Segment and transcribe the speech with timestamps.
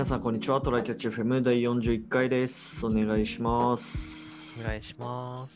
[0.00, 0.62] 皆さん、こんにちは。
[0.62, 2.86] トライキャッチ FM 第41回です。
[2.86, 3.98] お願いします。
[4.58, 5.54] お願いします。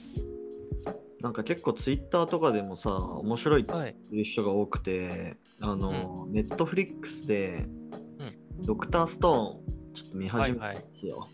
[1.23, 3.97] なんか結構ツイッターとかでもさ、面白いってはい。
[4.13, 7.67] 言う人が多くて、あの、ネットフリックスで、
[8.67, 11.27] ドクターストーン、ちょっと見始めたんですよ。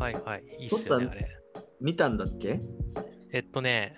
[0.00, 0.44] はいはい。
[0.58, 1.28] いいっすよね、あれ。
[1.80, 2.60] 見たんだっけ？
[3.32, 3.94] えっとね、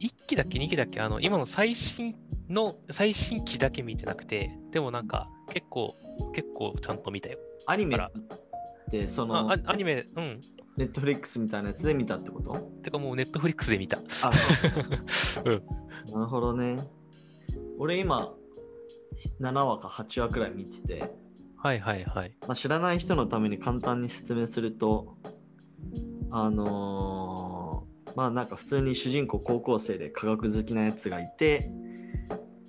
[0.00, 2.14] 1期だっけ、2期だっけ、あの、今の最新
[2.48, 5.94] の、最新期だけ見てなくて、でもなんか、結構、
[6.34, 7.38] 結構ちゃんと見たよ。
[7.66, 7.96] アニメ？
[7.96, 10.40] って、そのアニメ、うん。
[10.76, 12.52] ネットフリックスみたいなやつで見たってこと？
[12.84, 13.98] てかもうネットフリックスで見た。
[14.22, 14.30] あ、
[15.44, 15.62] うん。
[16.12, 16.78] なるほどね。
[17.78, 18.32] 俺今、
[19.40, 21.12] 7話か8話くらい見てて、
[21.56, 22.36] はいはいはい。
[22.42, 25.16] まあ、知らない人のために簡単に説明すると、
[26.30, 27.47] あのー
[28.16, 31.70] まあなんか普通に主人公高校生で科学好きなやつがいて、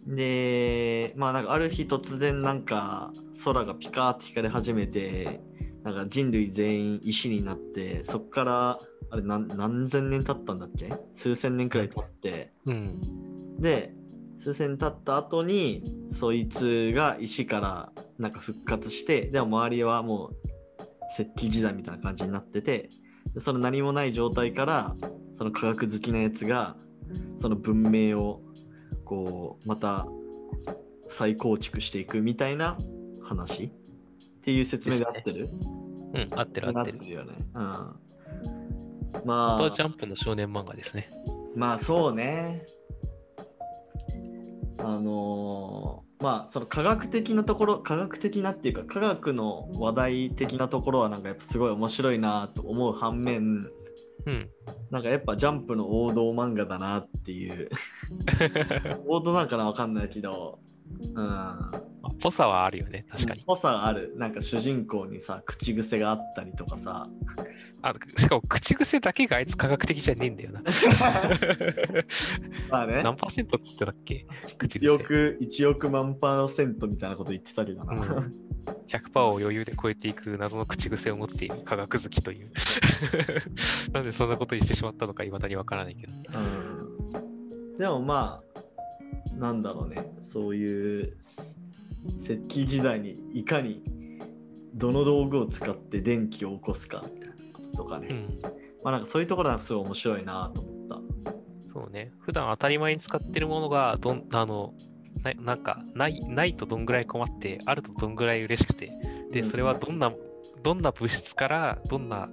[0.05, 3.11] で、まあなんかある日突然なんか
[3.43, 5.41] 空がピカーって光り始めて、
[5.83, 8.79] なんか人類全員石になって、そこから
[9.11, 10.89] あれ何何千年経ったんだっけ？
[11.15, 12.99] 数千年くらい経って、うん。
[13.59, 13.93] で
[14.41, 20.35] 数千経った後にそいつが石からなんか復活してでも周りはもう
[21.11, 22.89] 石器時代みたいな感じになってて
[23.33, 24.95] でその何もない状態から
[25.39, 26.75] その科学好きなやつが
[27.37, 28.41] その文明を
[29.05, 30.05] こうまた
[31.09, 32.77] 再構築していくみたいな
[33.23, 33.63] 話？
[33.63, 33.71] っ
[34.41, 35.49] ていう説明で合ってる？
[36.13, 37.09] うん、合ってる合ってる。
[37.09, 37.35] よね。
[37.55, 37.95] うん、あ
[39.23, 41.09] まあジャンプの少年漫画ですね。
[41.55, 42.65] まあそうね。
[44.79, 53.69] あのーまあその科学的なところ科学的なっていうか科学の話題的なところはなんかやっぱすごい面白いなと思う反面
[54.29, 54.49] うん。
[54.91, 57.69] なんかやっぱジャンプの王道漫画だなっていう。
[59.07, 60.59] 王道なんかなわかんないけど。
[61.15, 61.88] うん
[62.21, 63.43] ぽさはあるよね、確かに。
[63.45, 64.13] ぽさがある。
[64.15, 67.07] なんか主人公にさ口癖があったりとかさ。
[67.81, 70.61] あしかも口癖だけがあいつ科学的じゃねえんだよな。
[72.69, 73.01] まあね。
[73.03, 74.25] 何パーセントって言ってたっけ？
[74.57, 74.87] 口癖。
[74.87, 78.33] 1億1億万パーセントみたいなこと言ってたけどな、うん。
[78.87, 81.55] 100%を余裕で超えていく謎の口癖を持っている。
[81.65, 82.51] 科学好きという。
[83.93, 86.13] なんでそんなことにしてしまったのか、いまだにわからないけど。
[86.39, 87.75] うん。
[87.75, 88.59] でもまあ
[89.37, 90.11] なんだろうね。
[90.21, 91.17] そういう
[92.19, 93.83] 石器時代にいかに
[94.73, 98.39] どの道具を使って電気を起こすかみたいなこととかね、うん。
[98.83, 101.01] まあなんかそういうところがすごい面白いなと思った。
[101.67, 102.11] そうね。
[102.19, 104.73] 普段当たり前に使ってるものが、どん、あの、
[105.23, 108.91] ななんか、ない、ないとどんぐらい困って、あるとどんぐらい嬉しくて、
[109.31, 110.13] で、それはどんな、
[110.63, 112.31] どんな物質から、どんな、ん？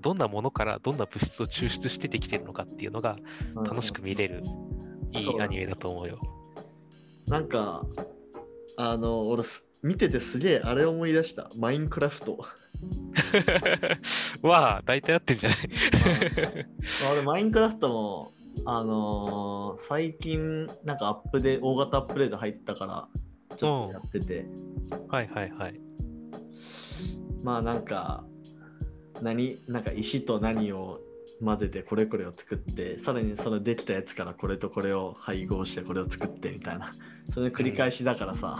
[0.00, 3.18] どんなものからどんな物質を抽出してできてるのかっていうのが
[3.54, 4.42] 楽しく見れる、
[5.12, 6.18] いいアニメだと思うよ。
[7.26, 7.84] なんか
[8.76, 11.50] あの俺す見ててすげえあれ思い出した。
[11.56, 12.38] マインクラフト。
[14.42, 15.58] わあ、大体合ってんじゃない？
[17.02, 18.32] まあ俺マインクラフトも
[18.64, 23.08] あのー最近なんかアップで大型アップデート入ったか
[23.50, 24.46] らちょっとやってて、
[25.08, 25.80] はいはいはい。
[27.42, 28.24] まあなんか
[29.22, 31.00] 何なんか石と何を
[31.42, 36.92] 混ぜてこれこれを作ってさらにそのできたやつからこれとこれを配合してこれを作ってみたいな
[37.32, 38.58] それの繰り返しだからさ、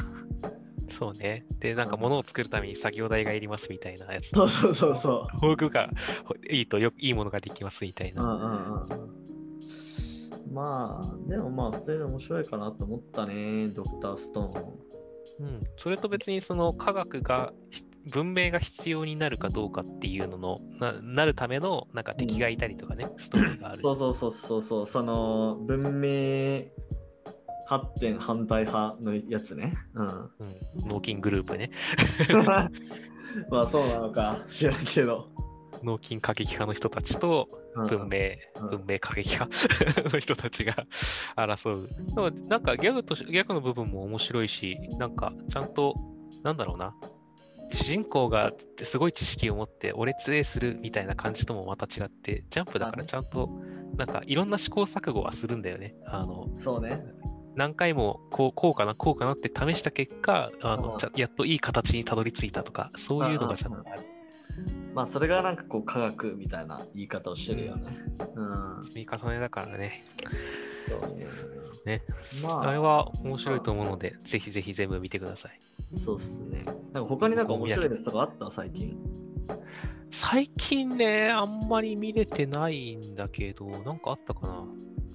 [0.91, 1.45] そうね。
[1.61, 4.29] で、なんか物を作るために作業台がいりますみたいなやつ。
[4.29, 5.91] そうそうそうそ道具が
[6.49, 8.35] いいとよいいものができますみたいううんうな。
[8.35, 9.25] んうん
[10.53, 14.85] まあでもまあ普通に面白いかなと思ったねドクターストーン
[15.41, 15.65] うん。
[15.77, 23.79] それと別にその科学が、ひ文明が必要になるかどうかっていうのの、ななるためのなんか敵がいたりとかね、 ストーリーがある。
[23.79, 26.65] そうそうそうそうそうその文明
[27.67, 30.29] 発展反対派のやつねうんうん。
[30.87, 31.71] 脳筋グループね。
[33.51, 35.29] まあそうなのか知らんけど
[35.83, 39.51] 脳筋過激派の人たちとうん文明、うん文明過激派
[40.13, 40.87] の人たちが
[41.37, 41.89] 争う。
[42.15, 45.95] でもなんかギャグとしギャグの部分も面白いし、なんかちゃんと、
[46.43, 46.95] なんだろうな。
[47.71, 48.53] 主人公が
[48.83, 53.51] すごい知識を持って俺強えするみたいな感じともまた違って、ジャンプだからちゃんと、
[53.97, 55.95] なんかいろんな試行錯誤はするんだよね。
[56.07, 57.05] あの、そうね
[57.57, 64.03] 何回もこうこうかな、こうかなって試した結果、あうんのちゃやっといい形にたどり着いたとか、そういうのがちゃんとある。
[64.95, 67.99] まあそれがなんかこう科学みたいな言い方をしてるよね
[68.37, 70.05] うん積み重ねだからね。
[71.85, 72.03] ね
[72.43, 75.61] まああれは面白いと思うので、ぜひぜひ全部見てください。
[75.97, 78.51] そうっすねなんか他になんか面白いやつとかあった？
[78.51, 78.97] 最近
[80.11, 84.65] 最近ね、あんまり見れてないんだけど、なんかあったかな。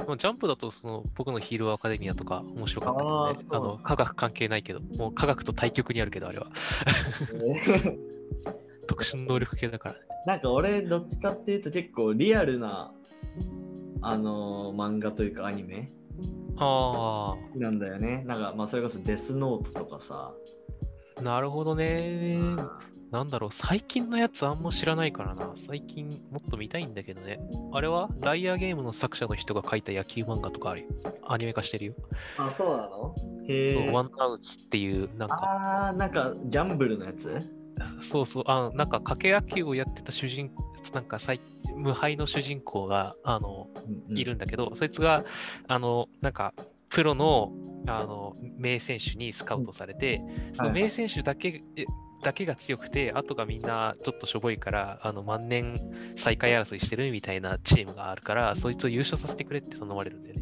[0.07, 6.47] まあジャンプだとその僕のヒーローアカデミアとか面白かったけどねあの科学関係ないけど、もう科学と対極にあるけど、あれは。
[8.87, 10.01] 特殊能力系だからね。
[10.25, 12.91] なんか俺、どっちかっていうと結構リアルな、
[14.01, 15.91] あのー漫画というかアニメ
[16.57, 18.23] あなんだよね。
[18.27, 20.33] なんか、まあ、それこそデスノートとかさ。
[21.17, 22.37] あ、なるほどね。
[22.57, 22.79] あ
[23.11, 25.55] なんだろう、最近のやつあんま知らないからな。
[25.67, 27.39] 最近もっと見たいんだけどね。
[27.73, 28.09] あれは？
[28.21, 30.87] ライアーゲームの作者の人が書いた野球漫画とかあるよ。
[31.25, 31.93] アニメ化してるよ。
[32.37, 33.15] あ、そうなの？
[33.47, 33.91] へえ。
[33.91, 37.51] ワンアウツっていう、なんか、ああ、なんかギャンブルのやつ？
[38.11, 40.51] そうそう、あなんか、掛け野球をやってた主人、
[40.93, 41.39] なんか最、
[41.75, 43.67] 無敗の主人公が、あの、
[44.09, 45.23] いるんだけど、そいつが、
[45.67, 46.53] あの、なんか、
[46.89, 47.51] プロの、
[47.87, 50.21] あの、名選手にスカウトされて、
[50.53, 51.85] そのはい名選手だけ、え
[52.21, 55.79] だけが強くて、あとがみんなちょっとしょぼいから、あの、万年
[56.17, 60.41] 最下位争いしてるみたいなチームがあるから、そいつを優勝させてくれって頼まれるんだよね。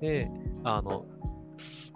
[0.00, 0.30] で、
[0.64, 1.06] あの、
[1.58, 1.92] す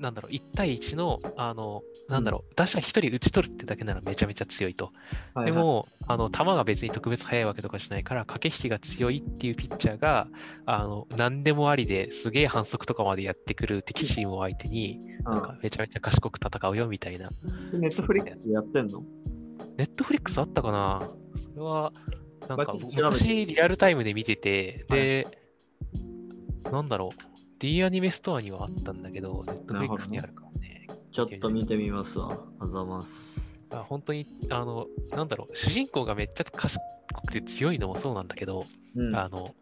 [0.00, 4.86] なんだろう、1対1の、あの、なんだろう、打者1人打ち取るってだけならめちゃめちゃ強いと。
[4.86, 4.94] はい
[5.34, 5.46] はい。
[5.46, 10.28] で、も、あの、球が別に特別速いわけとかじゃないから、駆け引きが強いっていうピッチャーが、
[10.64, 17.30] あの、何でもありですげえ反則とかまでやってくる敵チームを相手に、なんかめちゃめちゃ賢く戦うよみたいな。
[17.72, 19.02] ネットフリックスでやってんの？
[19.76, 21.00] ネットフリックスあったかな？
[21.52, 21.92] それは、
[22.48, 25.26] なんか昔リアルタイムで見てて、で、
[26.72, 27.29] なんだろう、
[27.60, 30.86] D アニメストアにはあったんだけど、ネットフリックスにあるからね。
[31.12, 32.30] ちょっと見てみますわ。
[32.58, 33.54] あざます。
[33.70, 36.80] あ本当に、あの、なんだろう、主人公がめっちゃ賢
[37.26, 38.64] くて強いのもそうなんだけど、
[38.96, 39.14] うん。
[39.14, 39.54] あの、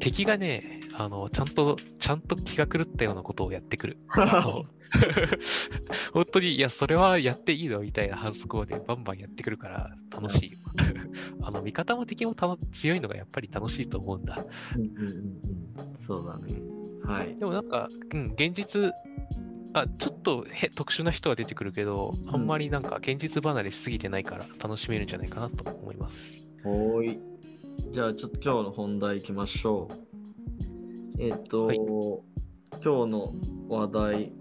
[0.00, 3.98] 敵がね、あの、ちゃんと、ちゃんと気が狂ったようなことをやってくる。
[6.12, 10.58] 本当に、いや、それはやっていいのみたいな反則をね、バンバンやってくるから楽しいよ。
[11.42, 12.34] あの、味方も敵も
[12.72, 14.44] 強いのがやっぱり楽しいと思うんだ。
[14.76, 15.98] うんうんうんうん。
[15.98, 16.77] そうだね。
[17.08, 17.36] はい。
[17.36, 18.92] でもなんか、うん、現実、
[19.72, 26.46] あ、ちょっとへ特殊な人は出てくるけど、あんまりなんか現実離れしすぎてないから楽しめるんじゃないかなと思います。
[26.62, 27.20] ほーい。
[27.92, 31.22] じゃあちょっと今日の本題いきましょう。
[31.22, 31.78] えっ、と、はい
[32.84, 33.32] 今日の
[33.68, 34.32] 話題、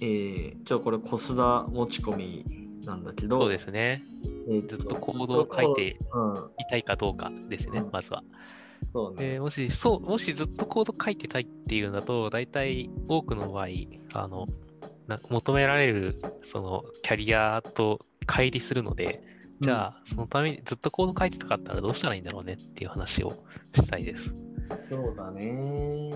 [0.00, 2.44] えー、今日これコスダ持ち込み
[2.84, 4.02] なんだけど、そうですね。
[4.48, 8.24] えーずっとコードを書いてうん、いたいかどうかですねうん、まずは。
[8.92, 9.32] そうね。
[9.32, 13.66] でもし、そう、もしずっとコード書いてたいっていうのだと、大体多くの場合、
[14.14, 14.46] あの、
[15.06, 19.22] な求められる、その、キャリアと乖離するので、
[19.60, 23.44] じゃあ、そのためにずっとコード書いてたかったらどうしたらいいんだろうねっていう話を
[23.74, 24.34] したいです。
[24.88, 26.12] そうだね。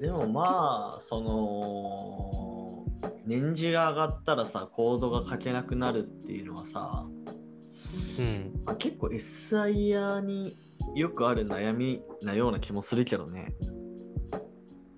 [0.00, 2.86] でもまあ、その、
[3.24, 8.64] 年次が上がったらさ、コードが書けなくなるっていうのはさ、うん。
[8.64, 10.56] まあ、結構 SIR に
[10.94, 13.54] よくある悩みなような気もするけどね。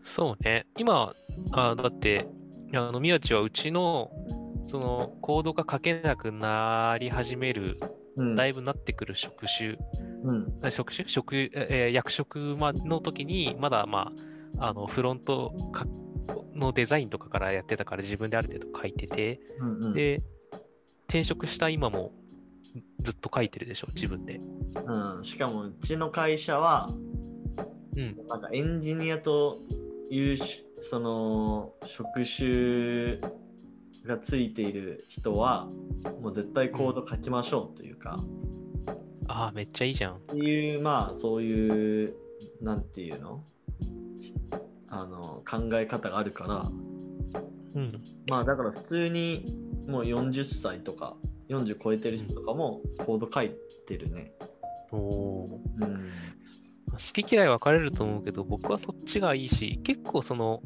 [0.02, 0.66] そうね。
[0.78, 1.12] 今、
[1.52, 2.26] あだって、
[2.74, 4.10] あの、宮地はうちの、
[4.66, 7.76] その、コードが書けなくなり始める、
[8.16, 8.34] うん。
[8.36, 9.76] だいぶなってくる職種
[10.22, 10.60] うん。
[10.62, 11.08] あ職種？
[11.08, 14.12] 職、えー役職まの時に、まだま
[14.58, 15.86] あ、あの、フロントか
[16.54, 19.94] のデザインとかからやってたから自分である程度書いてて、うんうん。
[19.94, 20.22] で、
[21.08, 22.12] 転職した今も
[23.02, 24.40] ずっと書いてるでしょ、自分で。
[24.84, 26.88] うん、しかもうちの会社は、
[27.96, 28.16] うん。
[28.28, 29.58] なんかエンジニアと
[30.10, 33.18] いうしその職種
[34.04, 35.68] がついている人は
[36.20, 38.18] もう絶対コード書きましょうというか、
[39.28, 40.16] ああ、めっちゃいいじゃん。
[40.16, 42.14] っていうまあそういう
[42.60, 43.44] なんていうの？
[44.88, 46.70] あの考え方があるから
[47.74, 48.02] うん。
[48.28, 49.56] まあだから普通に
[49.88, 51.16] もう40歳とか
[51.48, 53.52] 40超えてる人とかもコード書い
[53.86, 54.32] てるね。
[54.90, 55.86] おおー。
[55.86, 56.10] うん。
[56.92, 60.62] 好き嫌い分かれると思うけど、僕はそっちがいいし、結構その、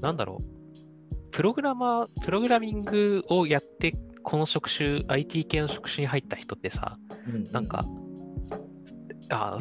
[0.00, 7.84] なんだろう、プログラマー、プログラミングをやって、この職種、IT 系の職種に入った人ってさ、うんなんか、
[9.28, 9.58] あ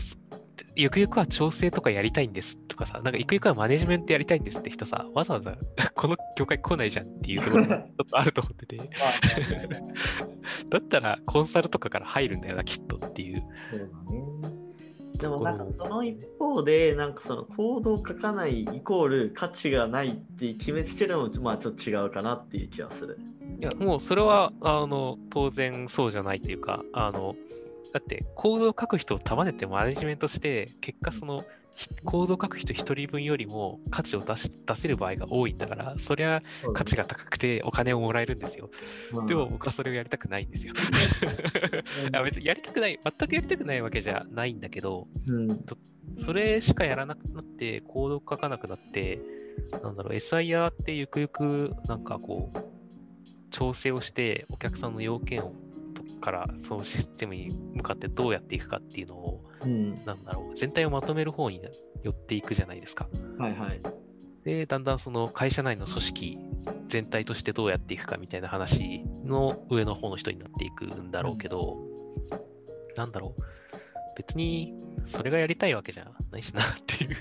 [0.76, 5.58] ゆくゆくは調整とかやりたいんですとかさ、なんかゆくゆくはマネジメントやりたいんですって人さ、わざわざ
[5.96, 8.88] この業界来ないじゃんっていうところが ちょっとあると思ってて、まあ
[10.70, 13.44] だったらコンサルとかから入るんだよな、きっとっていう。
[15.20, 23.20] でもなんかその一方で、なんかそのコードを書かないイコール価値がないって決めつけるのもまあちょっと違うかなっていう気はする。
[23.60, 27.36] いや、もうそれは、あの、当然そうじゃないというか、あの、
[27.94, 31.44] だって、コードを書く人を束ねてマネジメントして、結果その、
[31.76, 36.42] ひコードを書く人一人分よりも価値を出し出せる場合が多いんだから、そりゃ
[36.74, 38.70] 価値が高くてお金をもらえるんですよ。
[39.14, 40.74] うんでも僕はそれをやりたくないんですよ。
[42.12, 45.66] いや別にやりたくない、全くやりたくないわけじゃないんだけど、うん、
[46.18, 49.22] それしかやらなくなって、コードを書かなくなって、
[49.82, 52.60] なんだろう、SIR ってゆくゆく、なんかこう、
[53.50, 55.54] 調整をして、お客さんの要件を
[56.22, 59.96] からそのシステムに向かってどうやっていくかっていうのを、うん。
[60.06, 61.62] なんだろう、全体をまとめる方に
[62.04, 63.10] 寄っていくじゃないですか。
[63.38, 63.82] はいはい。
[64.46, 66.40] で、だんだんその会社内の組織
[66.88, 71.78] 全体としてどうやっていくかみたいな話の上の方の人になっていくんだろうけど、
[72.96, 73.42] なんだろう、
[74.18, 74.74] 別に
[75.08, 77.16] それがやりたいわけじゃないしなっていう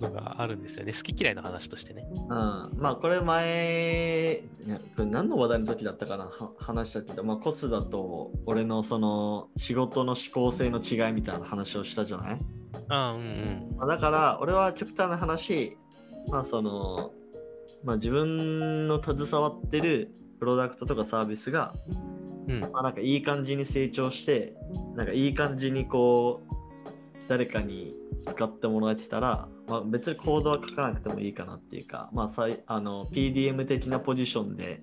[0.00, 0.92] のがあるんですよね。
[0.92, 2.06] 好き嫌いの話としてね。
[2.12, 4.42] うん、まあこれ前
[4.96, 6.24] これ何の話題の時だったかな？
[6.24, 12.40] は話したけど、まあ、コスだと俺のその仕事の思考性の違いみたいな話をしたじゃない、
[12.88, 13.76] ああ、うんうん。
[13.78, 15.76] まあ、だから俺は極端な話
[16.28, 17.12] まあその、
[17.84, 22.17] まあ、自分の携わってるプロダクトとかサービスが、うん。
[22.48, 24.54] まあ、なんかいい感じに成長して
[24.94, 26.54] なんかいい感じにこう
[27.28, 34.82] 誰かに使ってもらえてたら、まあ、別にコードは書かなくてもいいかなっていうか、まあ、さいあの PDM 的なポジションで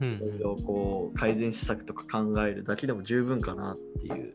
[0.00, 0.14] うん。
[0.14, 4.34] いろいろこう改善施策とか考えるだけでも十分かなっていう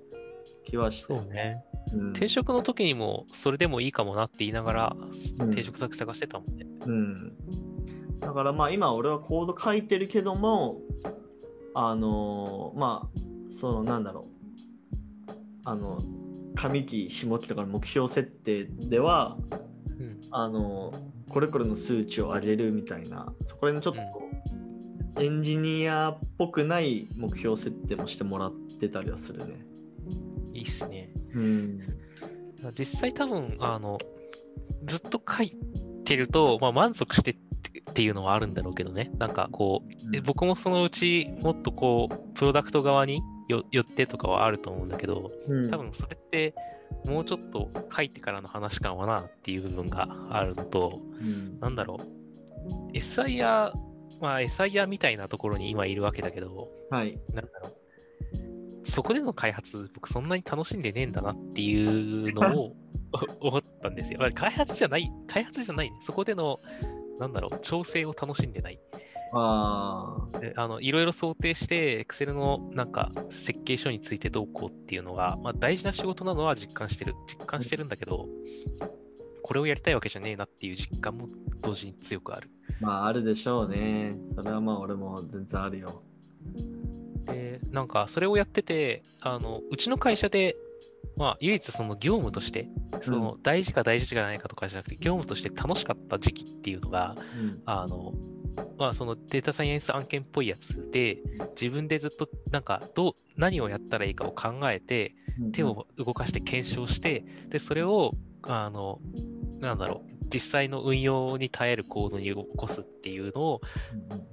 [0.65, 1.13] 気はして。
[1.13, 1.63] そうね。
[1.93, 2.09] うん。
[2.12, 4.95] 転職の時にもそれでもいいかもなって言いながら
[5.39, 5.50] うん。
[5.50, 6.65] 転職先探してたもんね。
[6.86, 7.33] うん、
[8.19, 10.81] だからまあ今俺はコード書いてるけども
[11.79, 13.19] あのまあ
[13.51, 14.27] そのなんだろ
[15.27, 15.31] う
[15.63, 16.00] あの
[16.55, 19.38] 上期下期とかの目標設定では
[20.00, 20.19] うん。
[20.31, 20.91] あの
[21.29, 24.05] これこれの数値を上げるみたいなそこら辺ちょっ
[25.15, 29.65] とエンジニアっぽくない目標設定もしてもらってたりはするね。
[30.53, 31.12] いいっすね。
[31.34, 31.79] うん
[32.77, 34.00] 実際多分、あの、
[34.86, 35.51] ずっと書い
[36.05, 37.38] てると、まあ、満足して
[37.89, 39.12] っていうのはあるんだろうけどね。
[39.17, 46.53] なんかこう、で僕もそのうちもっとこう、プロダクト側によ寄ってとかはあると思うんだけど、うん多分それって、
[47.06, 53.72] もうちょっと書いてからの話感はなっていう部分があるのと、うんなんだろう、SIR、
[54.22, 57.17] まあ SIR みたいなところに今いるわけだけど、はい。
[57.34, 57.77] なんだろう。
[58.89, 62.75] そこでの開発、僕そんなに楽しんでねえんだなっていうのを
[63.39, 64.20] 思ったんですよ。
[64.20, 65.98] まあ開発じゃない、開発じゃないね。
[66.01, 66.60] そこでの、
[67.19, 68.79] なんだろう、調整を楽しんでない。
[69.33, 70.67] ああ。
[70.67, 77.15] のいろいろ想定して、Excel のなんか設計書についてどうこうっていうのが、まあ、大事な仕事なのは実感してる。
[77.27, 78.27] 実感してるんだけど、
[79.43, 81.29] これをやりたいわけじゃねえなっていう実感も
[81.62, 82.50] 同時に強くある。
[82.79, 84.17] まああるでしょうね。
[84.36, 86.03] それはまあ俺も全然あるよ。
[87.25, 90.55] で、なんかそれをやってて、あのうちの会社で、
[91.17, 92.69] まあ、唯一その業務として、
[93.03, 97.62] その大事か大事じゃないかとかじゃなくて、業務として楽しかった時期っていうのが、うん。
[97.65, 98.13] あの、
[98.77, 101.17] まあ、そのデータサイエンス案件っぽいやつで、
[101.59, 105.15] 自分でずっとなんかどう、何をやったらいいかを考えて、
[105.53, 109.00] 手を動かして検証して、で、それを、あの、
[109.59, 113.62] なんだろう、実際の運用に耐えるコードに起こすっていうのを、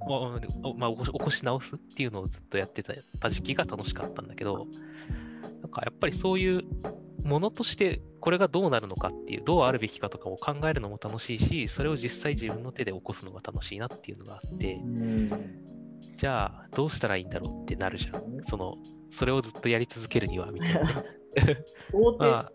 [0.07, 2.93] まあまあ、起こし直すっていうのをずっとやってた
[3.29, 4.67] 時期が楽しかったんだけど、
[5.75, 6.63] かやっぱりそういう
[7.23, 15.27] ものとしてこれがどうなるのかっていう、どうあるべきかとかを考えるのも楽しいし、それを実際自分の手で起こすのが楽しいなっていうのがあってう、ん。
[16.17, 18.23] じゃあどうしたらいいんだろうってなるじゃん。
[18.47, 18.75] その、
[19.11, 20.87] それをずっとやり続けるには、みたいなね。
[21.91, 22.51] 想定 まあ、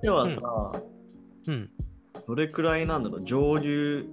[0.00, 0.72] ではさ、
[1.48, 1.70] うん。
[2.26, 4.06] どれくらいなんだろう、上流、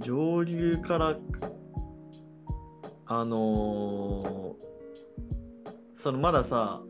[0.00, 1.18] 上流から、
[3.06, 4.64] あのー
[6.04, 6.82] そのまださ、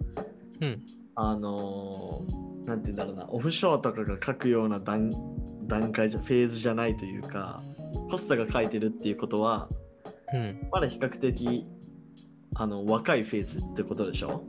[0.65, 0.83] うん。
[1.17, 5.13] あのーなんて言うんだろうな、オフショアとかが書くような段
[5.67, 7.61] 段階じゃ、フェーズじゃないというか、
[8.11, 9.69] コスタが書いてるっていうことは、
[10.33, 10.67] うん。
[10.73, 11.67] まだ比較的
[12.55, 14.45] あの若いフェーズってことでしょ？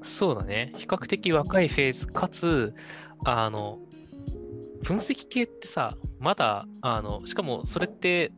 [0.00, 0.72] そうだね。
[0.76, 2.72] 比較的若いフェーズ、かつ、
[3.24, 3.78] あの、
[4.82, 8.32] 分析系ってさ、まだ、あの、しかもそれって、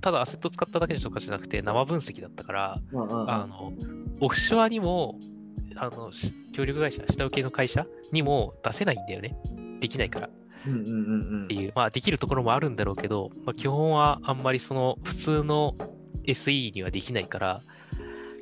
[0.00, 3.72] ただアセット使っただけとかじゃなくて生分析だったから、あの、
[4.20, 5.20] オフショアにも、
[5.76, 9.36] あの、し協力会社、下請けの会社にも出せないんだよね。
[9.80, 10.26] できないから。
[10.28, 10.30] っ
[11.48, 15.74] ていう、まあできるところもあるんだろうけど、まあ基本はあんまりその普通の
[16.24, 17.60] SE にはできないから、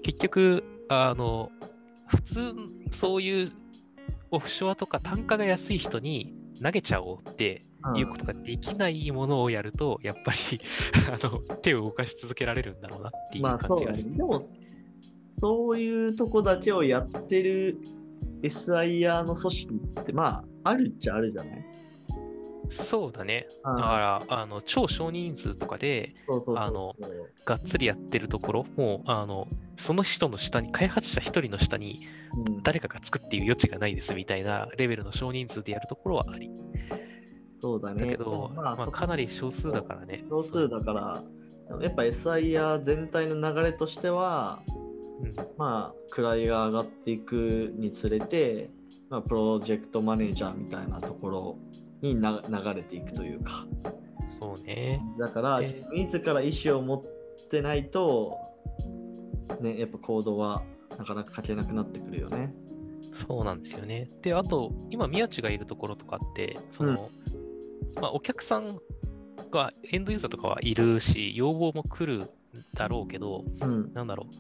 [0.03, 1.51] 結局、あの、
[2.07, 2.53] 普通、
[2.91, 3.53] そういう
[4.31, 7.97] オフショアとか単価が安い人に投げちゃおうってうん。
[7.97, 10.61] いうことができないものをやると、やっぱり
[11.11, 14.05] あの手を動かし続けられるんだろうなっていうまあそう感じがして。
[14.05, 14.17] だね。
[14.19, 14.41] でも
[15.41, 17.79] そういうとこだけをやってる
[18.43, 21.65] SIR の組織ってまああるっちゃあるじゃない？
[22.69, 23.47] そうだね。
[23.65, 26.15] あだから、あの超少人数とかで
[26.57, 26.95] あの
[27.45, 29.47] がっつりやってるところ、もうあの
[29.77, 32.07] その人の下に、開発者一人の下に
[32.47, 36.51] うん誰かが作っていう余地がないですみたいなレベルの少人数でやるところはあり。
[37.61, 40.25] そうだねだけど、まあ、まあ、そかなり少数だからね。
[40.31, 41.23] 少数だから
[41.81, 44.82] やっぱ SIR 全体の流れとしてはうん
[45.57, 48.71] まあ、位が上がっていくにつれて、
[49.09, 51.59] まあ、プロジェクトマネージャーみたいなところ
[52.01, 53.67] にな流れていくというか。
[54.27, 55.03] そうね。
[55.19, 58.39] だから、で自ら意思を持ってないと、
[59.61, 60.63] ね、やっぱコードは
[60.99, 62.55] なかなか書けなくなってくるよね。
[63.29, 64.11] そうなんですよね。
[64.23, 67.11] で、あと、今、宮地がいるところとかって、その、
[68.01, 68.79] まあ、お客さん
[69.51, 72.31] が、エンドユーザーとかはいるし、要望も来る
[72.75, 73.93] だろうけど、うん。
[73.93, 74.35] なんだろう、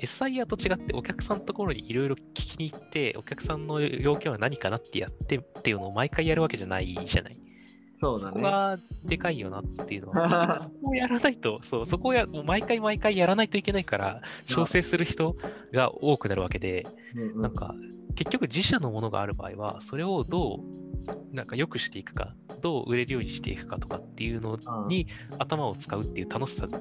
[0.00, 7.38] SIR と違ってお客さんのところにいろいろ聞きに行って、お客さんの要件は何かなってやってっていうのを毎回やるわけじゃないじゃない。
[8.00, 8.32] そうだね。
[8.32, 15.36] そこがでかいよなっていうのは、 そこをやらないと、そう、そこをやもう毎回毎回やらないといけないから、調整する人
[15.72, 17.74] が多くなるわけで、うんうんなんか、
[18.14, 20.60] 結局自社のものがある場合は、それをど
[21.32, 25.06] う、なんか良くしていくか、どう売れるようにしていくかとかっていうのに
[25.38, 26.78] 頭を使うっていう楽しさ、あ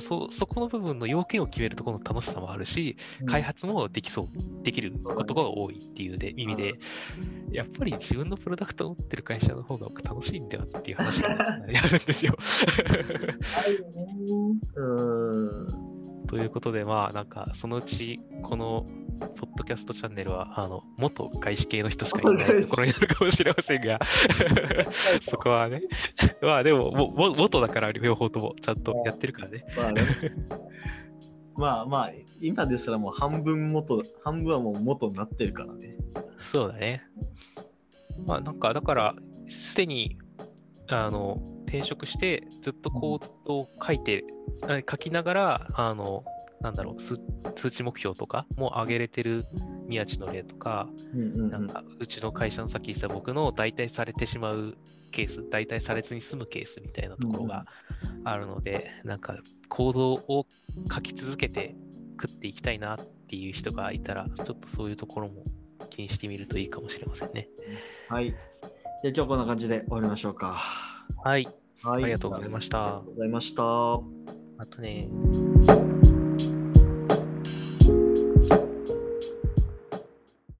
[0.00, 2.96] そそこの部分の要件を決めるところの楽しさもあるし、
[3.26, 4.28] 開発もできそう、
[4.62, 6.74] できることが多いっていうで意味で、
[7.50, 12.36] やっぱり自分のプロダクトを持ってる会社の方が僕楽しいんだよっていう話があるんですよ。
[14.76, 14.82] う
[15.88, 15.91] ん。
[16.32, 18.86] ということで、まあ、なんか、そのうち、この、
[19.20, 24.00] ポッドキャストチャンネルは、あの、元外資系の人しかいないところになるかもしれませんが、
[25.28, 25.82] そこはね、
[26.40, 29.66] まあでも、もも元だから両方ともちゃんとやってるからね。
[29.76, 30.02] まあね。
[31.54, 35.98] まあまあ、今ですらもう半分元、半分はもう元になってるからね。
[36.38, 37.02] そうだね。
[38.26, 39.14] まあなんか、だから、
[39.50, 40.16] すでに、
[40.90, 44.24] あの、転職して、ずっとコードを書いて、
[44.64, 46.22] あ書きながら、あの、
[46.60, 47.18] なんだろう、数
[47.56, 49.46] 通知目標とかも上げれてる
[49.86, 54.76] 宮地の例とか、うんうんうんなんか、うちの会社のさっき言った僕の代替されてしまう
[55.12, 57.64] ケース、代替されずに済むケースみたいなところが
[58.24, 59.38] あるので、なんか、
[59.70, 60.46] 行動を
[60.94, 61.74] 書き続けて
[62.20, 65.44] 食っていきたいなっていう人がいたら、ちょっとそういうところも
[65.88, 67.48] 気にしてみるといいかもしれませんね。
[68.10, 68.26] はい。
[68.26, 70.60] じゃあ今日こんな感じで終わりましょうか。
[71.24, 71.46] はい、
[71.82, 72.04] はい。
[72.04, 73.62] ありがとうございましたありがとうございました。
[74.56, 75.08] またね。